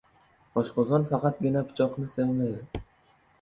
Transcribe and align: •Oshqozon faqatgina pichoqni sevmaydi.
•Oshqozon 0.61 1.05
faqatgina 1.11 1.63
pichoqni 1.69 2.09
sevmaydi. 2.15 2.83